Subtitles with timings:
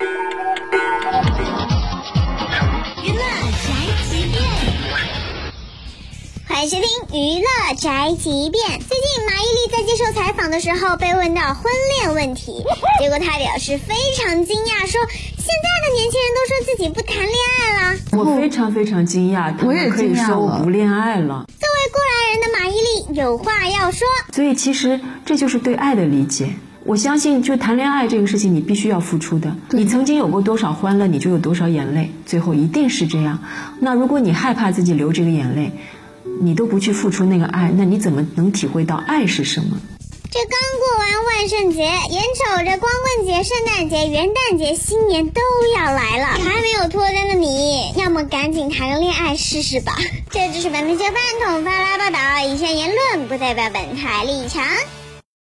[0.00, 0.06] 娱
[3.12, 3.22] 乐
[3.60, 3.70] 宅
[4.08, 4.42] 急便，
[6.48, 7.46] 欢迎收听娱乐
[7.78, 8.80] 宅急便。
[8.80, 12.64] 最近马伊琍在接受采访的时候被问到婚恋问题，
[13.00, 17.98] 结果她表示非常惊讶，说现在的年轻人都说自己不谈恋爱了。
[18.12, 21.46] 我非常非常惊讶，他我也们可以说我不恋爱了。
[21.60, 22.74] 作为过来人的马伊
[23.12, 26.52] 琍有话要说，所以其实这就是对爱的理解。
[26.86, 29.56] 我相信，就谈恋爱这个事情，你必须要付出的。
[29.70, 33.38] 你曾经有过多少欢乐，你就有多少眼泪，最后一定是这样。
[33.80, 35.72] 那如果你害怕自己流这个眼泪，
[36.42, 39.78] 你都不去付出那个爱，那你怎么能体会到爱是什么？
[40.30, 45.40] 这刚过完万圣节，眼瞅着光棍节、圣诞节、元旦节、新年都
[45.74, 49.96] 要来了，还没有脱单的你，要么赶紧谈个恋爱试试吧。
[50.30, 54.64] 这就是本台小饭桶发来报道，以上言论不代表本台立场。